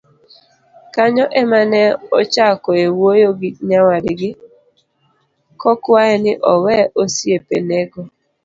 Kanyo 0.93 1.25
ema 1.41 1.59
ne 1.71 1.83
ochakoe 2.19 2.83
wuoyo 2.97 3.29
gi 3.39 3.49
nyawadgi, 3.69 4.29
kokwaye 5.61 6.15
ni 6.23 6.31
owe 6.53 6.75
osiepenego. 7.01 8.01